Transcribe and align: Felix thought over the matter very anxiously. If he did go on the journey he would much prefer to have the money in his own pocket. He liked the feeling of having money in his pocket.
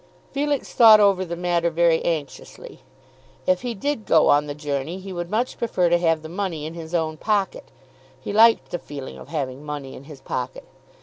Felix 0.31 0.73
thought 0.73 0.99
over 0.99 1.23
the 1.23 1.35
matter 1.35 1.69
very 1.69 2.03
anxiously. 2.03 2.79
If 3.45 3.61
he 3.61 3.75
did 3.75 4.07
go 4.07 4.29
on 4.29 4.47
the 4.47 4.55
journey 4.55 4.97
he 4.97 5.13
would 5.13 5.29
much 5.29 5.59
prefer 5.59 5.89
to 5.89 5.97
have 5.99 6.23
the 6.23 6.27
money 6.27 6.65
in 6.65 6.73
his 6.73 6.95
own 6.95 7.17
pocket. 7.17 7.69
He 8.19 8.33
liked 8.33 8.71
the 8.71 8.79
feeling 8.79 9.19
of 9.19 9.27
having 9.27 9.63
money 9.63 9.93
in 9.93 10.05
his 10.05 10.19
pocket. 10.19 10.63